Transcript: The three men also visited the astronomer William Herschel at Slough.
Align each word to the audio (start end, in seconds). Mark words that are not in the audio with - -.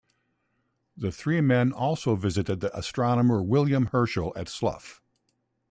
The 0.97 1.11
three 1.11 1.41
men 1.41 1.71
also 1.71 2.15
visited 2.15 2.59
the 2.59 2.75
astronomer 2.75 3.43
William 3.43 3.89
Herschel 3.93 4.33
at 4.35 4.49
Slough. 4.49 4.99